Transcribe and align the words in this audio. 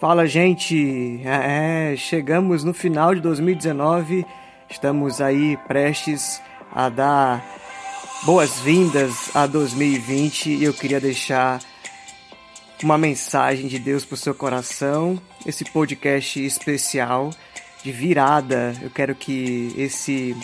Fala, 0.00 0.28
gente! 0.28 1.20
É, 1.24 1.96
chegamos 1.96 2.62
no 2.62 2.72
final 2.72 3.16
de 3.16 3.20
2019, 3.20 4.24
estamos 4.70 5.20
aí 5.20 5.56
prestes 5.66 6.40
a 6.72 6.88
dar 6.88 7.44
boas-vindas 8.22 9.34
a 9.34 9.44
2020 9.48 10.50
e 10.50 10.62
eu 10.62 10.72
queria 10.72 11.00
deixar 11.00 11.60
uma 12.80 12.96
mensagem 12.96 13.66
de 13.66 13.76
Deus 13.80 14.04
para 14.04 14.14
o 14.14 14.18
seu 14.18 14.32
coração, 14.32 15.20
esse 15.44 15.64
podcast 15.64 16.46
especial 16.46 17.30
de 17.82 17.90
virada. 17.90 18.76
Eu 18.80 18.90
quero 18.90 19.16
que 19.16 19.74
esse 19.76 20.36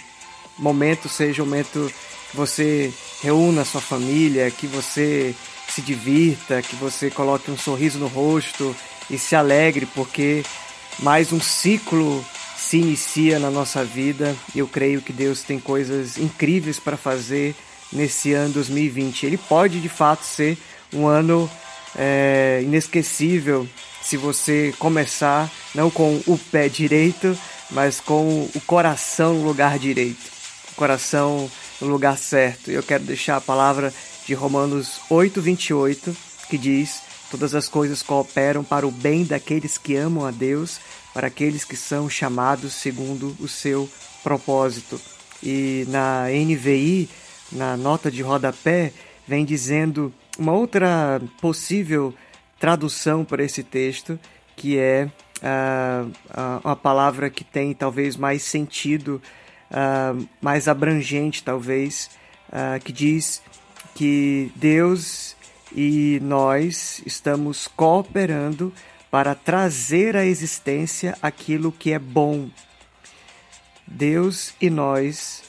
momento 0.59 1.09
seja 1.09 1.45
um 1.45 1.47
momento 1.47 1.93
que 2.29 2.37
você 2.37 2.93
reúna 3.23 3.63
a 3.63 3.65
sua 3.65 3.81
família, 3.81 4.51
que 4.51 4.67
você 4.67 5.33
se 5.69 5.81
divirta, 5.81 6.61
que 6.61 6.75
você 6.75 7.09
coloque 7.09 7.53
um 7.53 7.57
sorriso 7.57 8.01
no 8.01 8.09
rosto 8.09 8.75
e 9.11 9.19
se 9.19 9.37
alegre, 9.37 9.87
porque 9.87 10.43
mais 10.99 11.33
um 11.33 11.41
ciclo 11.41 12.25
se 12.57 12.79
inicia 12.79 13.39
na 13.39 13.51
nossa 13.51 13.85
vida. 13.85 14.35
Eu 14.55 14.67
creio 14.67 15.03
que 15.03 15.13
Deus 15.13 15.43
tem 15.43 15.59
coisas 15.59 16.17
incríveis 16.19 16.79
para 16.79 16.97
fazer 16.97 17.55
nesse 17.93 18.33
ano 18.33 18.55
2020. 18.55 19.27
Ele 19.27 19.37
pode 19.37 19.81
de 19.81 19.89
fato 19.89 20.25
ser 20.25 20.57
um 20.93 21.07
ano 21.07 21.51
é, 21.97 22.61
inesquecível 22.63 23.69
se 24.03 24.17
você 24.17 24.75
começar 24.79 25.51
não 25.75 25.91
com 25.91 26.21
o 26.27 26.39
pé 26.39 26.69
direito, 26.69 27.37
mas 27.71 28.01
com 28.01 28.49
o 28.55 28.61
coração 28.67 29.35
no 29.35 29.45
lugar 29.45 29.79
direito, 29.79 30.31
o 30.73 30.75
coração 30.75 31.51
no 31.81 31.89
lugar 31.89 32.19
certo. 32.19 32.71
Eu 32.71 32.83
quero 32.83 33.05
deixar 33.05 33.37
a 33.37 33.41
palavra 33.41 33.93
de 34.27 34.35
Romanos 34.35 35.01
8:28 35.11 36.15
que 36.49 36.59
diz: 36.59 37.03
Todas 37.35 37.53
as 37.53 37.69
coisas 37.69 38.01
cooperam 38.01 38.63
para 38.63 38.87
o 38.87 38.93
bem 38.93 39.25
daqueles 39.25 39.77
que 39.77 39.97
amam 39.97 40.25
a 40.25 40.31
Deus, 40.31 40.79
para 41.13 41.27
aqueles 41.27 41.65
que 41.65 41.75
são 41.75 42.09
chamados 42.09 42.75
segundo 42.75 43.37
o 43.41 43.49
seu 43.49 43.91
propósito. 44.23 45.01
E 45.43 45.85
na 45.89 46.27
NVI, 46.29 47.11
na 47.51 47.77
nota 47.77 48.09
de 48.09 48.23
rodapé, 48.23 48.93
vem 49.27 49.45
dizendo 49.45 50.15
uma 50.39 50.53
outra 50.53 51.21
possível 51.41 52.15
tradução 52.61 53.25
para 53.25 53.43
esse 53.43 53.65
texto, 53.65 54.17
que 54.55 54.79
é 54.79 55.11
uh, 55.43 56.13
uma 56.63 56.77
palavra 56.77 57.29
que 57.29 57.43
tem 57.43 57.75
talvez 57.75 58.17
mais 58.17 58.45
sentido, 58.45 59.21
uh, 59.73 60.29
mais 60.41 60.69
abrangente, 60.69 61.43
talvez, 61.43 62.11
que 62.85 62.93
diz 62.93 63.43
que 63.97 64.53
Deus 64.55 65.35
e 65.75 66.21
nós 66.23 67.03
estamos 67.05 67.67
cooperando 67.67 68.73
para 69.11 69.35
trazer 69.35 70.17
à 70.17 70.25
existência 70.25 71.17
aquilo 71.21 71.73
que 71.73 71.93
é 71.93 71.99
bom. 71.99 72.49
Deus 73.87 74.55
e 74.61 74.71
nós, 74.71 75.43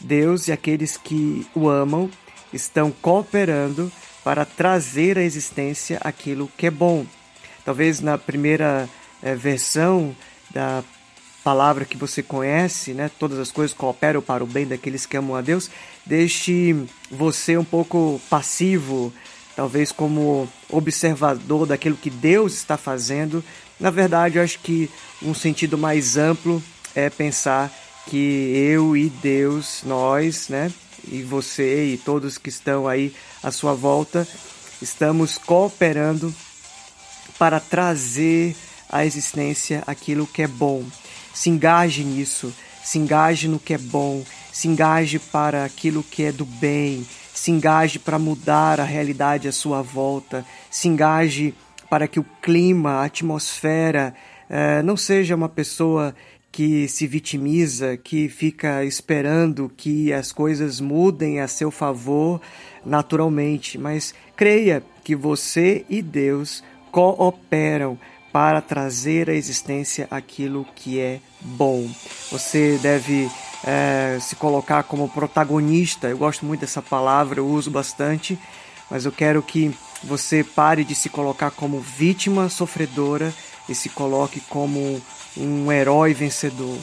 Deus 0.00 0.48
e 0.48 0.52
aqueles 0.52 0.96
que 0.96 1.46
o 1.54 1.68
amam, 1.68 2.10
estão 2.52 2.90
cooperando 2.90 3.90
para 4.24 4.44
trazer 4.44 5.18
à 5.18 5.22
existência 5.22 5.98
aquilo 6.02 6.50
que 6.56 6.66
é 6.66 6.70
bom. 6.70 7.04
Talvez 7.64 8.00
na 8.00 8.16
primeira 8.16 8.88
é, 9.22 9.34
versão 9.34 10.14
da 10.50 10.82
palavra 11.42 11.84
que 11.84 11.96
você 11.96 12.22
conhece, 12.22 12.92
né? 12.92 13.10
Todas 13.18 13.38
as 13.38 13.50
coisas 13.50 13.76
cooperam 13.76 14.22
para 14.22 14.44
o 14.44 14.46
bem 14.46 14.66
daqueles 14.66 15.06
que 15.06 15.16
amam 15.16 15.36
a 15.36 15.40
Deus. 15.40 15.70
Deixe 16.06 16.86
você 17.10 17.56
um 17.56 17.64
pouco 17.64 18.20
passivo, 18.30 19.12
talvez 19.54 19.92
como 19.92 20.48
observador 20.70 21.66
daquilo 21.66 21.96
que 21.96 22.10
Deus 22.10 22.54
está 22.54 22.76
fazendo. 22.76 23.44
Na 23.78 23.90
verdade, 23.90 24.38
eu 24.38 24.42
acho 24.44 24.58
que 24.60 24.90
um 25.22 25.34
sentido 25.34 25.76
mais 25.76 26.16
amplo 26.16 26.62
é 26.94 27.10
pensar 27.10 27.72
que 28.06 28.52
eu 28.54 28.96
e 28.96 29.08
Deus, 29.08 29.82
nós, 29.84 30.48
né, 30.48 30.72
e 31.08 31.22
você 31.22 31.92
e 31.92 31.96
todos 31.96 32.38
que 32.38 32.48
estão 32.48 32.88
aí 32.88 33.14
à 33.42 33.50
sua 33.50 33.74
volta, 33.74 34.26
estamos 34.80 35.38
cooperando 35.38 36.34
para 37.38 37.60
trazer 37.60 38.56
à 38.88 39.04
existência 39.04 39.82
aquilo 39.86 40.26
que 40.26 40.42
é 40.42 40.46
bom. 40.46 40.84
Se 41.34 41.48
engaje 41.48 42.04
nisso, 42.04 42.52
se 42.84 42.98
engaje 42.98 43.48
no 43.48 43.58
que 43.58 43.74
é 43.74 43.78
bom, 43.78 44.24
se 44.52 44.68
engaje 44.68 45.18
para 45.18 45.64
aquilo 45.64 46.02
que 46.02 46.24
é 46.24 46.32
do 46.32 46.44
bem, 46.44 47.06
se 47.34 47.50
engaje 47.50 47.98
para 47.98 48.18
mudar 48.18 48.80
a 48.80 48.84
realidade 48.84 49.48
à 49.48 49.52
sua 49.52 49.82
volta, 49.82 50.44
se 50.70 50.88
engaje 50.88 51.54
para 51.88 52.08
que 52.08 52.20
o 52.20 52.26
clima, 52.40 52.92
a 52.92 53.04
atmosfera, 53.04 54.14
eh, 54.48 54.82
não 54.82 54.96
seja 54.96 55.34
uma 55.34 55.48
pessoa 55.48 56.14
que 56.50 56.86
se 56.86 57.06
vitimiza, 57.06 57.96
que 57.96 58.28
fica 58.28 58.84
esperando 58.84 59.72
que 59.74 60.12
as 60.12 60.30
coisas 60.30 60.80
mudem 60.80 61.40
a 61.40 61.48
seu 61.48 61.70
favor 61.70 62.40
naturalmente, 62.84 63.78
mas 63.78 64.14
creia 64.36 64.82
que 65.02 65.16
você 65.16 65.84
e 65.88 66.02
Deus 66.02 66.62
cooperam 66.90 67.98
para 68.30 68.60
trazer 68.60 69.30
à 69.30 69.34
existência 69.34 70.06
aquilo 70.10 70.66
que 70.74 70.98
é 70.98 71.20
bom. 71.40 71.88
Você 72.30 72.78
deve 72.82 73.30
é, 73.64 74.18
se 74.20 74.36
colocar 74.36 74.82
como 74.84 75.08
protagonista. 75.08 76.08
Eu 76.08 76.18
gosto 76.18 76.44
muito 76.44 76.60
dessa 76.60 76.82
palavra, 76.82 77.40
eu 77.40 77.46
uso 77.46 77.70
bastante, 77.70 78.38
mas 78.90 79.04
eu 79.04 79.12
quero 79.12 79.42
que 79.42 79.74
você 80.02 80.42
pare 80.42 80.84
de 80.84 80.94
se 80.94 81.08
colocar 81.08 81.50
como 81.50 81.80
vítima 81.80 82.48
sofredora 82.48 83.32
e 83.68 83.74
se 83.74 83.88
coloque 83.88 84.40
como 84.40 85.00
um 85.36 85.70
herói 85.70 86.12
vencedor. 86.12 86.78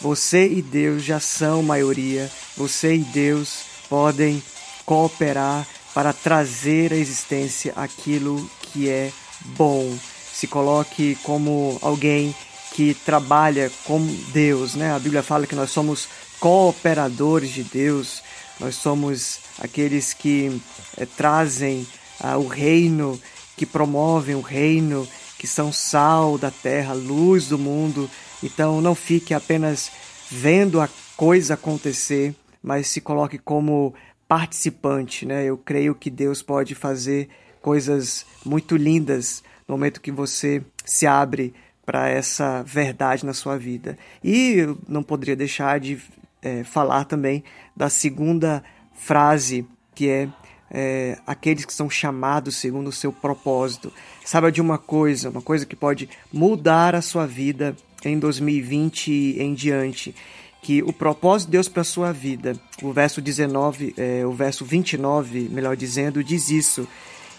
Você 0.00 0.48
e 0.48 0.60
Deus 0.60 1.04
já 1.04 1.20
são 1.20 1.62
maioria. 1.62 2.30
Você 2.56 2.96
e 2.96 2.98
Deus 2.98 3.60
podem 3.88 4.42
cooperar 4.84 5.66
para 5.94 6.12
trazer 6.12 6.92
à 6.92 6.96
existência 6.96 7.72
aquilo 7.76 8.50
que 8.60 8.88
é 8.88 9.12
bom. 9.56 9.94
Se 10.32 10.46
coloque 10.46 11.16
como 11.22 11.78
alguém 11.80 12.34
que 12.72 12.94
trabalha 12.94 13.70
com 13.84 14.04
Deus, 14.32 14.74
né? 14.74 14.92
A 14.92 14.98
Bíblia 14.98 15.22
fala 15.22 15.46
que 15.46 15.54
nós 15.54 15.70
somos 15.70 16.08
cooperadores 16.40 17.50
de 17.50 17.62
Deus. 17.62 18.22
Nós 18.58 18.76
somos 18.76 19.40
aqueles 19.60 20.14
que 20.14 20.60
é, 20.96 21.04
trazem 21.04 21.86
ah, 22.18 22.38
o 22.38 22.46
reino, 22.46 23.20
que 23.56 23.66
promovem 23.66 24.34
o 24.34 24.40
reino, 24.40 25.06
que 25.38 25.46
são 25.46 25.70
sal 25.70 26.38
da 26.38 26.50
terra, 26.50 26.94
luz 26.94 27.46
do 27.46 27.58
mundo. 27.58 28.08
Então 28.42 28.80
não 28.80 28.94
fique 28.94 29.34
apenas 29.34 29.90
vendo 30.30 30.80
a 30.80 30.88
coisa 31.14 31.54
acontecer, 31.54 32.34
mas 32.62 32.86
se 32.86 33.02
coloque 33.02 33.36
como 33.36 33.94
participante, 34.26 35.26
né? 35.26 35.44
Eu 35.44 35.58
creio 35.58 35.94
que 35.94 36.08
Deus 36.08 36.40
pode 36.40 36.74
fazer 36.74 37.28
coisas 37.60 38.24
muito 38.44 38.76
lindas 38.76 39.42
no 39.68 39.74
momento 39.74 40.00
que 40.00 40.10
você 40.10 40.62
se 40.84 41.06
abre 41.06 41.52
para 41.84 42.08
essa 42.08 42.62
verdade 42.62 43.26
na 43.26 43.32
sua 43.32 43.58
vida. 43.58 43.98
E 44.22 44.54
eu 44.54 44.78
não 44.88 45.02
poderia 45.02 45.36
deixar 45.36 45.80
de 45.80 45.98
é, 46.40 46.64
falar 46.64 47.04
também 47.04 47.42
da 47.76 47.88
segunda 47.88 48.62
frase, 48.94 49.66
que 49.94 50.08
é 50.08 50.28
é, 50.72 51.18
aqueles 51.26 51.66
que 51.66 51.74
são 51.74 51.90
chamados 51.90 52.56
segundo 52.56 52.88
o 52.88 52.92
seu 52.92 53.12
propósito. 53.12 53.92
Saiba 54.24 54.50
de 54.50 54.60
uma 54.60 54.78
coisa, 54.78 55.28
uma 55.28 55.42
coisa 55.42 55.66
que 55.66 55.76
pode 55.76 56.08
mudar 56.32 56.94
a 56.94 57.02
sua 57.02 57.26
vida 57.26 57.76
em 58.04 58.18
2020 58.18 59.08
e 59.12 59.42
em 59.42 59.52
diante, 59.52 60.14
que 60.62 60.82
o 60.82 60.92
propósito 60.92 61.48
de 61.48 61.52
Deus 61.52 61.68
para 61.68 61.82
a 61.82 61.84
sua 61.84 62.12
vida, 62.12 62.58
o 62.82 62.92
verso 62.92 63.20
19, 63.20 63.94
é, 63.98 64.24
o 64.24 64.32
verso 64.32 64.64
29, 64.64 65.48
melhor 65.50 65.76
dizendo, 65.76 66.24
diz 66.24 66.50
isso, 66.50 66.88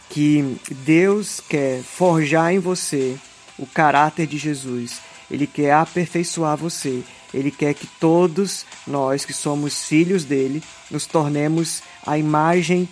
que 0.09 0.57
Deus 0.85 1.39
quer 1.39 1.81
forjar 1.81 2.53
em 2.53 2.59
você 2.59 3.17
o 3.57 3.65
caráter 3.65 4.27
de 4.27 4.37
Jesus. 4.37 4.99
Ele 5.29 5.47
quer 5.47 5.73
aperfeiçoar 5.73 6.57
você. 6.57 7.03
Ele 7.33 7.49
quer 7.49 7.73
que 7.73 7.87
todos 7.87 8.65
nós 8.85 9.25
que 9.25 9.33
somos 9.33 9.83
filhos 9.85 10.23
dele 10.23 10.61
nos 10.91 11.05
tornemos 11.05 11.81
a 12.05 12.17
imagem 12.17 12.87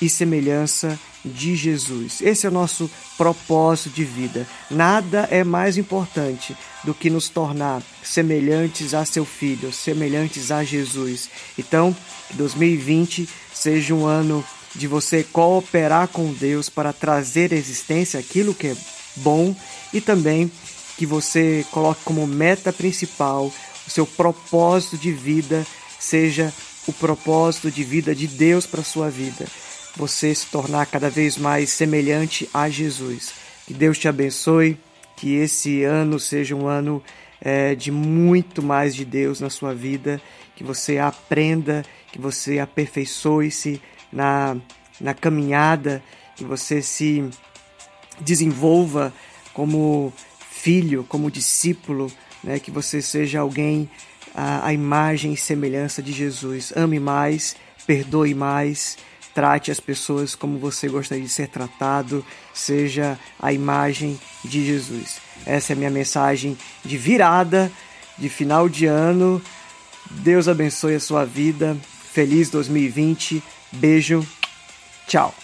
e 0.00 0.08
semelhança 0.08 0.98
de 1.24 1.54
Jesus. 1.54 2.20
Esse 2.20 2.46
é 2.46 2.48
o 2.48 2.52
nosso 2.52 2.90
propósito 3.16 3.94
de 3.94 4.04
vida. 4.04 4.46
Nada 4.70 5.28
é 5.30 5.44
mais 5.44 5.76
importante 5.76 6.56
do 6.82 6.94
que 6.94 7.10
nos 7.10 7.28
tornar 7.28 7.82
semelhantes 8.02 8.94
a 8.94 9.04
seu 9.04 9.24
filho, 9.24 9.72
semelhantes 9.72 10.50
a 10.50 10.64
Jesus. 10.64 11.28
Então, 11.58 11.94
que 12.28 12.36
2020 12.36 13.28
seja 13.52 13.94
um 13.94 14.06
ano 14.06 14.44
de 14.74 14.86
você 14.86 15.22
cooperar 15.24 16.08
com 16.08 16.32
Deus 16.32 16.68
para 16.68 16.92
trazer 16.92 17.52
à 17.52 17.56
existência 17.56 18.18
aquilo 18.18 18.54
que 18.54 18.68
é 18.68 18.76
bom 19.16 19.54
e 19.92 20.00
também 20.00 20.50
que 20.96 21.06
você 21.06 21.64
coloque 21.70 22.02
como 22.04 22.26
meta 22.26 22.72
principal 22.72 23.52
o 23.86 23.90
seu 23.90 24.06
propósito 24.06 24.98
de 24.98 25.12
vida 25.12 25.66
seja 25.98 26.52
o 26.86 26.92
propósito 26.92 27.70
de 27.70 27.82
vida 27.84 28.14
de 28.14 28.26
Deus 28.26 28.66
para 28.66 28.82
sua 28.82 29.10
vida 29.10 29.46
você 29.96 30.34
se 30.34 30.46
tornar 30.46 30.86
cada 30.86 31.10
vez 31.10 31.36
mais 31.36 31.70
semelhante 31.70 32.48
a 32.52 32.68
Jesus. 32.68 33.32
Que 33.66 33.74
Deus 33.74 33.98
te 33.98 34.08
abençoe, 34.08 34.78
Que 35.16 35.34
esse 35.34 35.82
ano 35.84 36.18
seja 36.18 36.56
um 36.56 36.66
ano 36.66 37.02
é, 37.42 37.74
de 37.74 37.90
muito 37.90 38.62
mais 38.62 38.94
de 38.94 39.04
Deus 39.04 39.38
na 39.38 39.50
sua 39.50 39.74
vida, 39.74 40.18
que 40.56 40.64
você 40.64 40.96
aprenda, 40.96 41.84
que 42.10 42.18
você 42.18 42.58
aperfeiçoe-se 42.58 43.82
na, 44.10 44.56
na 44.98 45.12
caminhada, 45.12 46.02
que 46.36 46.42
você 46.42 46.80
se 46.80 47.28
desenvolva 48.20 49.12
como 49.52 50.12
filho, 50.50 51.04
como 51.08 51.30
discípulo, 51.30 52.10
né? 52.42 52.58
que 52.58 52.70
você 52.70 53.00
seja 53.00 53.40
alguém 53.40 53.88
à 54.34 54.72
imagem 54.72 55.32
e 55.32 55.36
semelhança 55.36 56.02
de 56.02 56.12
Jesus. 56.12 56.72
Ame 56.76 57.00
mais, 57.00 57.56
perdoe 57.86 58.34
mais, 58.34 58.96
trate 59.34 59.70
as 59.70 59.80
pessoas 59.80 60.34
como 60.34 60.58
você 60.58 60.88
gostaria 60.88 61.24
de 61.24 61.30
ser 61.30 61.48
tratado, 61.48 62.24
seja 62.52 63.18
a 63.40 63.52
imagem 63.52 64.18
de 64.44 64.64
Jesus. 64.64 65.18
Essa 65.46 65.72
é 65.72 65.74
a 65.74 65.76
minha 65.76 65.90
mensagem 65.90 66.56
de 66.84 66.96
virada, 66.96 67.70
de 68.18 68.28
final 68.28 68.68
de 68.68 68.86
ano. 68.86 69.42
Deus 70.10 70.48
abençoe 70.48 70.94
a 70.94 71.00
sua 71.00 71.24
vida. 71.24 71.76
Feliz 72.12 72.50
2020. 72.50 73.42
Beijo. 73.72 74.26
Tchau. 75.06 75.34